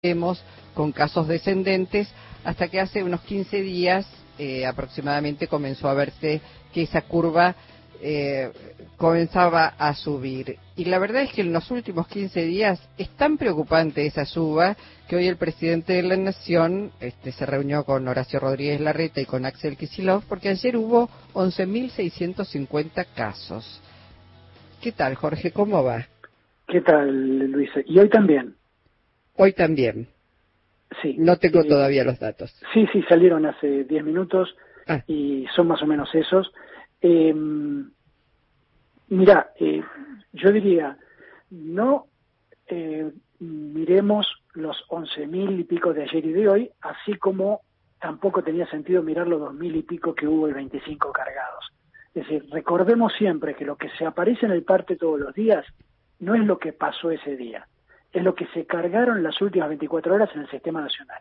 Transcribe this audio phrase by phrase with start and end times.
[0.00, 0.40] vemos
[0.74, 2.08] con casos descendentes
[2.44, 4.06] hasta que hace unos 15 días
[4.38, 6.40] eh, aproximadamente comenzó a verse
[6.72, 7.56] que esa curva
[8.00, 8.52] eh,
[8.96, 10.56] comenzaba a subir.
[10.76, 14.76] Y la verdad es que en los últimos 15 días es tan preocupante esa suba
[15.08, 19.26] que hoy el presidente de la Nación este, se reunió con Horacio Rodríguez Larreta y
[19.26, 23.82] con Axel Kisilov porque ayer hubo 11.650 casos.
[24.80, 25.50] ¿Qué tal, Jorge?
[25.50, 26.06] ¿Cómo va?
[26.68, 27.80] ¿Qué tal, Luisa?
[27.84, 28.57] Y hoy también.
[29.38, 30.08] Hoy también.
[31.02, 31.16] Sí.
[31.18, 32.50] No tengo todavía los datos.
[32.72, 34.54] Sí, sí, salieron hace 10 minutos
[34.86, 35.02] Ah.
[35.06, 36.50] y son más o menos esos.
[37.02, 37.34] Eh,
[39.08, 39.82] mira, eh,
[40.32, 40.96] yo diría,
[41.50, 42.06] no
[42.66, 47.60] eh, miremos los 11.000 y pico de ayer y de hoy, así como
[48.00, 51.64] tampoco tenía sentido mirar los 2.000 y pico que hubo el 25 cargados.
[52.14, 55.64] Es decir, recordemos siempre que lo que se aparece en el parte todos los días
[56.20, 57.68] no es lo que pasó ese día,
[58.12, 61.20] es lo que se cargaron las últimas 24 horas en el sistema nacional.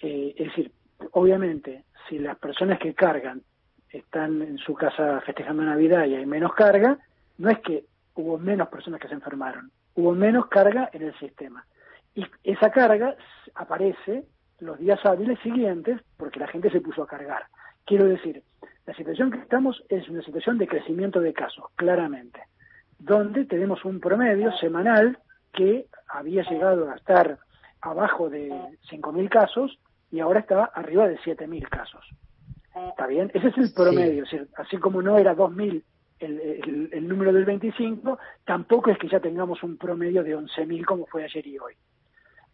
[0.00, 0.72] Eh, es decir,
[1.12, 3.42] obviamente, si las personas que cargan
[3.90, 6.98] están en su casa festejando Navidad y hay menos carga,
[7.38, 11.64] no es que hubo menos personas que se enfermaron, hubo menos carga en el sistema.
[12.14, 13.16] Y esa carga
[13.54, 14.24] aparece
[14.60, 17.44] los días hábiles siguientes porque la gente se puso a cargar.
[17.84, 18.42] Quiero decir,
[18.86, 22.40] la situación que estamos es una situación de crecimiento de casos, claramente,
[22.98, 25.18] donde tenemos un promedio semanal
[25.52, 27.38] que había llegado a estar
[27.80, 28.50] abajo de
[28.90, 29.78] 5.000 casos
[30.10, 32.04] y ahora está arriba de 7.000 casos.
[32.90, 33.30] ¿Está bien?
[33.34, 34.24] Ese es el promedio.
[34.24, 35.82] Es decir, así como no era 2.000
[36.20, 40.84] el, el, el, número del 25, tampoco es que ya tengamos un promedio de 11.000
[40.84, 41.74] como fue ayer y hoy.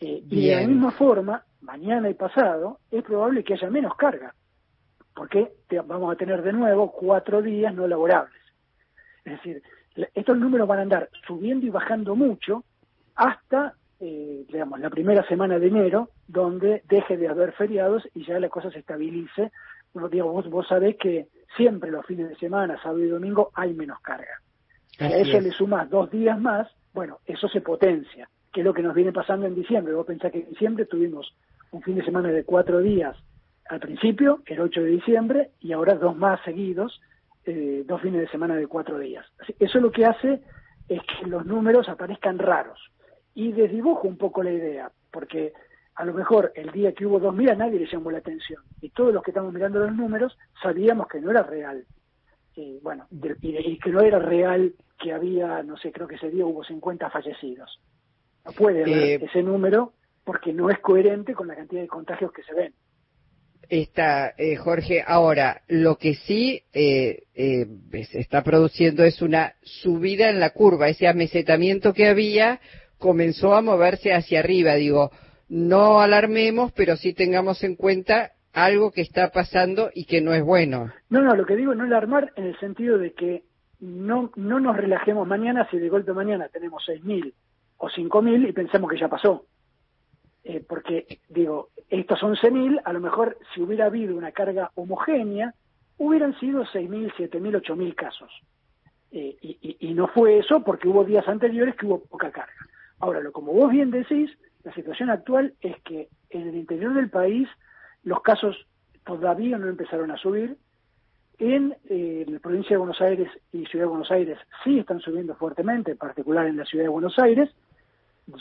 [0.00, 4.32] Eh, y de la misma forma, mañana y pasado, es probable que haya menos carga,
[5.14, 8.40] porque te, vamos a tener de nuevo cuatro días no laborables.
[9.24, 9.62] Es decir,
[10.14, 12.62] estos números van a andar subiendo y bajando mucho
[13.18, 18.38] hasta eh, digamos, la primera semana de enero, donde deje de haber feriados y ya
[18.38, 19.50] la cosa se estabilice.
[19.92, 23.74] Bueno, digo, vos, vos sabés que siempre los fines de semana, sábado y domingo, hay
[23.74, 24.40] menos carga.
[24.96, 25.42] Si a eso es.
[25.42, 29.12] le sumas dos días más, bueno, eso se potencia, que es lo que nos viene
[29.12, 29.94] pasando en diciembre.
[29.94, 31.34] Vos pensás que en diciembre tuvimos
[31.72, 33.16] un fin de semana de cuatro días
[33.68, 37.02] al principio, el 8 de diciembre, y ahora dos más seguidos,
[37.44, 39.26] eh, dos fines de semana de cuatro días.
[39.58, 40.40] Eso lo que hace
[40.88, 42.80] es que los números aparezcan raros
[43.38, 45.52] y desdibujo un poco la idea, porque
[45.94, 48.90] a lo mejor el día que hubo 2.000 a nadie le llamó la atención, y
[48.90, 51.84] todos los que estamos mirando los números sabíamos que no era real.
[52.56, 53.06] Y, bueno,
[53.40, 57.08] y, que no era real que había, no sé, creo que ese día hubo 50
[57.10, 57.80] fallecidos.
[58.44, 59.92] No puede haber eh, ese número
[60.24, 62.74] porque no es coherente con la cantidad de contagios que se ven.
[63.68, 67.66] Está, eh, Jorge, ahora, lo que sí eh, eh,
[68.10, 72.60] se está produciendo es una subida en la curva, ese amesetamiento que había
[72.98, 74.74] comenzó a moverse hacia arriba.
[74.74, 75.10] Digo,
[75.48, 80.42] no alarmemos, pero sí tengamos en cuenta algo que está pasando y que no es
[80.42, 80.92] bueno.
[81.10, 83.44] No, no, lo que digo no alarmar en el sentido de que
[83.80, 87.32] no, no nos relajemos mañana si de golpe mañana tenemos 6.000
[87.78, 89.46] o 5.000 y pensamos que ya pasó.
[90.44, 95.54] Eh, porque, digo, estos 11.000, a lo mejor si hubiera habido una carga homogénea,
[95.98, 98.30] hubieran sido 6.000, 7.000, 8.000 casos.
[99.10, 102.52] Eh, y, y, y no fue eso porque hubo días anteriores que hubo poca carga.
[103.00, 104.30] Ahora, lo, como vos bien decís,
[104.64, 107.48] la situación actual es que en el interior del país
[108.02, 108.56] los casos
[109.04, 110.56] todavía no empezaron a subir.
[111.38, 115.36] En eh, la provincia de Buenos Aires y Ciudad de Buenos Aires sí están subiendo
[115.36, 117.48] fuertemente, en particular en la Ciudad de Buenos Aires,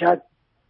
[0.00, 0.22] ya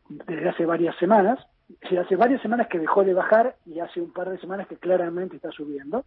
[0.09, 1.39] desde hace varias semanas.
[1.81, 4.77] Desde hace varias semanas que dejó de bajar y hace un par de semanas que
[4.77, 6.05] claramente está subiendo.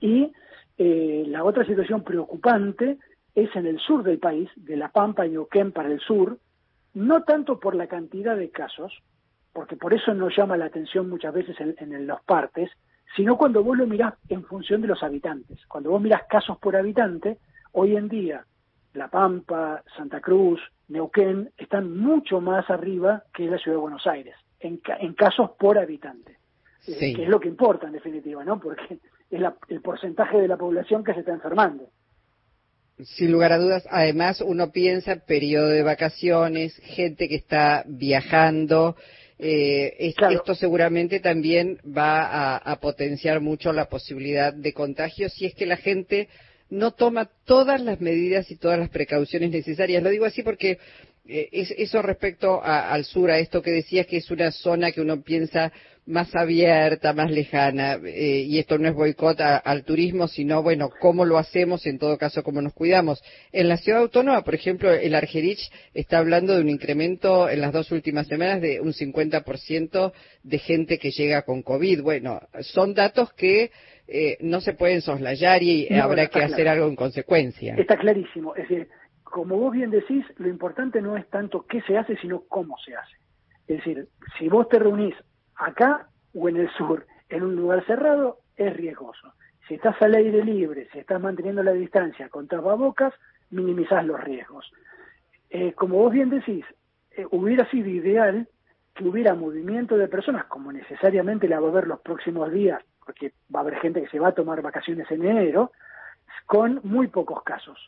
[0.00, 0.32] Y
[0.78, 2.98] eh, la otra situación preocupante
[3.34, 6.38] es en el sur del país, de La Pampa y Neuquén para el sur,
[6.94, 8.92] no tanto por la cantidad de casos,
[9.52, 12.70] porque por eso nos llama la atención muchas veces en, en, los partes,
[13.16, 15.64] sino cuando vos lo mirás en función de los habitantes.
[15.66, 17.38] Cuando vos mirás casos por habitante,
[17.72, 18.44] hoy en día
[18.94, 24.36] La Pampa, Santa Cruz, Neuquén están mucho más arriba que la ciudad de Buenos Aires,
[24.60, 26.38] en, en casos por habitante,
[26.80, 26.92] sí.
[26.92, 28.58] eh, que es lo que importa en definitiva, ¿no?
[28.60, 28.98] Porque
[29.30, 31.88] es la, el porcentaje de la población que se está enfermando.
[33.00, 38.96] Sin lugar a dudas, además uno piensa periodo de vacaciones, gente que está viajando,
[39.38, 40.36] eh, es, claro.
[40.36, 45.66] esto seguramente también va a, a, potenciar mucho la posibilidad de contagio si es que
[45.66, 46.28] la gente
[46.70, 50.02] no toma todas las medidas y todas las precauciones necesarias.
[50.02, 50.78] Lo digo así porque
[51.28, 55.22] eh, eso respecto al sur, a esto que decías que es una zona que uno
[55.22, 55.72] piensa
[56.04, 61.24] más abierta, más lejana, eh, y esto no es boicot al turismo, sino, bueno, cómo
[61.24, 63.22] lo hacemos, en todo caso, cómo nos cuidamos.
[63.52, 65.60] En la ciudad autónoma, por ejemplo, el Argerich
[65.94, 70.98] está hablando de un incremento en las dos últimas semanas de un 50% de gente
[70.98, 72.02] que llega con COVID.
[72.02, 73.70] Bueno, son datos que
[74.08, 77.76] eh, no se pueden soslayar y habrá que hacer algo en consecuencia.
[77.78, 78.56] Está clarísimo.
[78.56, 78.88] Es decir,
[79.32, 82.94] como vos bien decís, lo importante no es tanto qué se hace, sino cómo se
[82.94, 83.16] hace.
[83.66, 84.06] Es decir,
[84.38, 85.14] si vos te reunís
[85.54, 89.32] acá o en el sur, en un lugar cerrado, es riesgoso.
[89.66, 93.14] Si estás al aire libre, si estás manteniendo la distancia con tapabocas,
[93.48, 94.70] minimizás los riesgos.
[95.48, 96.66] Eh, como vos bien decís,
[97.12, 98.46] eh, hubiera sido ideal
[98.94, 103.32] que hubiera movimiento de personas, como necesariamente la va a haber los próximos días, porque
[103.54, 105.72] va a haber gente que se va a tomar vacaciones en enero,
[106.44, 107.78] con muy pocos casos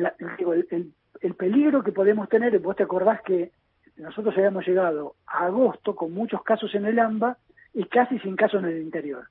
[0.00, 3.52] el, peligro que podemos tener, vos te acordás que
[3.96, 7.38] nosotros habíamos llegado a agosto con muchos casos en el AMBA
[7.74, 9.28] y casi sin casos en el interior.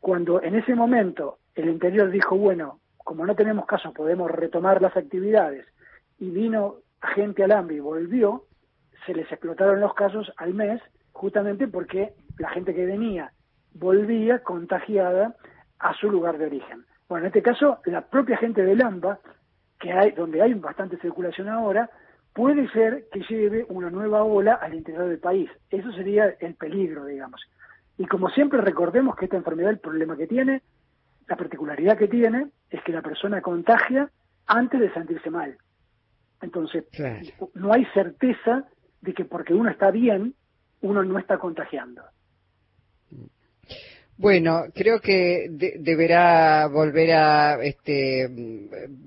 [0.00, 4.96] Cuando en ese momento el interior dijo, bueno, como no tenemos casos, podemos retomar las
[4.96, 5.66] actividades,
[6.18, 6.76] y vino
[7.14, 8.44] gente al AMBA y volvió,
[9.06, 10.80] se les explotaron los casos al mes,
[11.12, 13.32] justamente porque la gente que venía
[13.72, 15.34] volvía contagiada
[15.78, 16.84] a su lugar de origen.
[17.08, 19.18] Bueno, en este caso, la propia gente del AMBA
[19.80, 21.90] que hay, donde hay bastante circulación ahora,
[22.32, 25.50] puede ser que lleve una nueva ola al interior del país.
[25.70, 27.40] Eso sería el peligro, digamos.
[27.98, 30.62] Y como siempre recordemos que esta enfermedad, el problema que tiene,
[31.26, 34.10] la particularidad que tiene, es que la persona contagia
[34.46, 35.56] antes de sentirse mal.
[36.42, 36.84] Entonces,
[37.54, 38.64] no hay certeza
[39.00, 40.34] de que porque uno está bien,
[40.82, 42.02] uno no está contagiando.
[44.20, 48.28] Bueno, creo que deberá volver a este,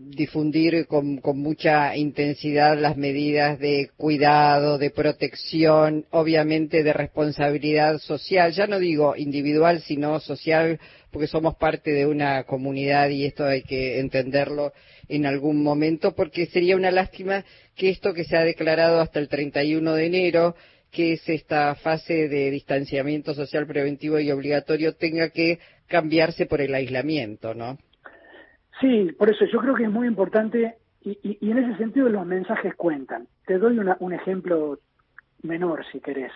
[0.09, 8.65] difundir con, mucha intensidad las medidas de cuidado, de protección, obviamente de responsabilidad social, ya
[8.65, 10.79] no digo individual, sino social,
[11.11, 14.73] porque somos parte de una comunidad y esto hay que entenderlo
[15.09, 17.45] en algún momento, porque sería una lástima
[17.75, 20.55] que esto que se ha declarado hasta el 31 de enero,
[20.93, 26.73] que es esta fase de distanciamiento social preventivo y obligatorio tenga que cambiarse por el
[26.75, 27.77] aislamiento, ¿no?
[28.79, 32.75] Sí, por eso yo creo que es muy importante y, en ese sentido los mensajes
[32.75, 33.27] cuentan.
[33.45, 34.79] Te doy un ejemplo
[35.41, 36.31] menor, si querés.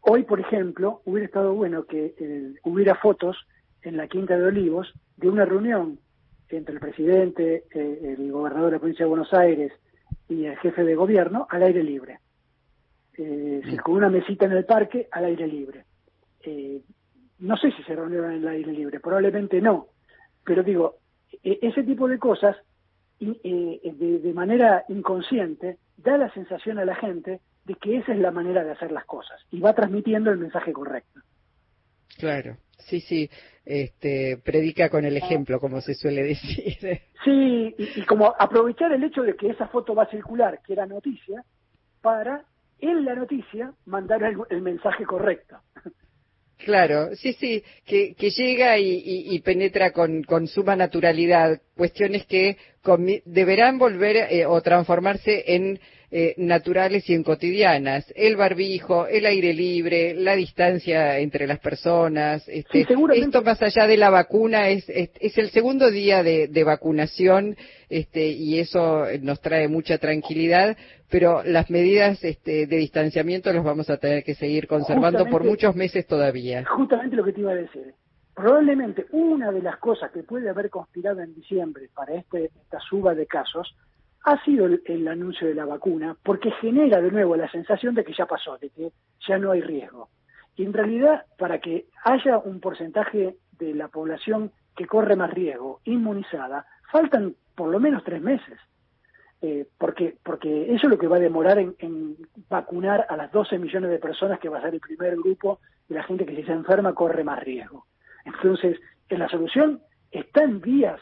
[0.00, 3.36] Hoy, por ejemplo, hubiera estado bueno que eh, hubiera fotos
[3.82, 5.98] en la Quinta de Olivos de una reunión
[6.48, 9.72] entre el presidente, eh, el gobernador de la provincia de Buenos Aires
[10.28, 12.18] y el jefe de gobierno al aire libre
[13.64, 15.84] eh, con una mesita en el parque al aire libre.
[16.44, 16.80] Eh,
[17.38, 19.88] no sé si se reunieron en el aire libre, probablemente no,
[20.44, 20.96] pero digo,
[21.42, 22.56] e, ese tipo de cosas
[23.20, 28.18] eh, de, de, manera inconsciente da la sensación a la gente de que esa es
[28.18, 31.20] la manera de hacer las cosas y va transmitiendo el mensaje correcto.
[32.18, 33.30] Claro, sí, sí,
[33.64, 37.00] este, predica con el ejemplo, como se suele decir.
[37.24, 40.72] Sí, y, y como aprovechar el hecho de que esa foto va a circular, que
[40.72, 41.44] era noticia,
[42.00, 42.44] para
[42.82, 45.56] en la noticia mandar el, mensaje correcto.
[46.58, 52.56] Claro, sí, sí, que, llega y, penetra con, suma naturalidad cuestiones que
[53.24, 55.80] deberán volver eh, o transformarse en
[56.14, 58.04] eh, naturales y en cotidianas.
[58.14, 62.46] El barbijo, el aire libre, la distancia entre las personas.
[62.48, 67.56] Este, Esto más allá de la vacuna es, es, el segundo día de, vacunación
[67.88, 70.76] este, y eso nos trae mucha tranquilidad,
[71.10, 75.74] pero las medidas este, de distanciamiento las vamos a tener que seguir conservando por muchos
[75.74, 76.62] meses todavía.
[76.66, 77.94] Justamente lo que te iba a decir.
[78.34, 83.14] Probablemente una de las cosas que puede haber conspirado en diciembre para este, esta suba
[83.14, 83.74] de casos
[84.24, 88.14] ha sido el, anuncio de la vacuna, porque genera de nuevo la sensación de que
[88.14, 88.92] ya pasó, de que
[89.26, 90.10] ya no hay riesgo.
[90.56, 95.80] Y en realidad, para que haya un porcentaje de la población que corre más riesgo
[95.84, 98.58] inmunizada, faltan por lo menos tres meses.
[99.40, 102.16] Eh, porque, porque eso es lo que va a demorar en,
[102.48, 105.94] vacunar a las 12 millones de personas que va a ser el primer grupo y
[105.94, 107.86] la gente que se enferma corre más riesgo.
[108.24, 109.80] Entonces, en la solución
[110.12, 111.00] está en vías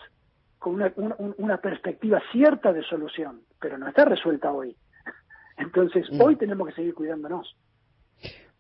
[0.60, 0.92] con una,
[1.38, 4.76] una, perspectiva cierta de solución, pero no está resuelta hoy.
[5.56, 6.20] Entonces, mm.
[6.20, 7.56] hoy tenemos que seguir cuidándonos.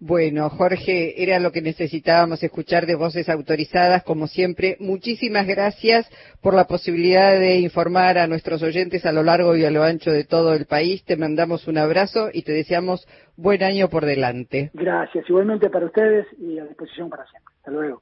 [0.02, 4.78] Bueno, Jorge, era lo que necesitábamos escuchar de voces autorizadas, como siempre.
[4.80, 6.08] Muchísimas gracias
[6.40, 10.10] por la posibilidad de informar a nuestros oyentes a lo largo y a lo ancho
[10.10, 11.04] de todo el país.
[11.04, 14.70] Te mandamos un abrazo y te deseamos buen año por delante.
[14.72, 17.49] Gracias, igualmente para ustedes y a disposición para siempre.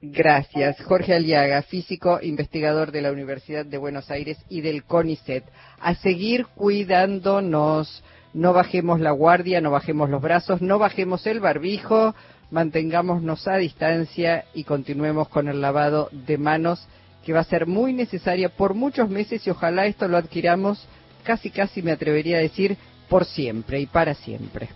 [0.00, 0.80] Gracias.
[0.82, 5.44] Jorge Aliaga, físico, investigador de la Universidad de Buenos Aires y del CONICET.
[5.80, 8.02] A seguir cuidándonos
[8.34, 12.14] no bajemos la guardia, no bajemos los brazos, no bajemos el barbijo,
[12.50, 16.86] mantengámonos a distancia y continuemos con el lavado de manos
[17.24, 20.86] que va a ser muy necesaria por muchos meses y ojalá esto lo adquiramos
[21.24, 22.76] casi casi me atrevería a decir
[23.08, 24.68] por siempre y para siempre.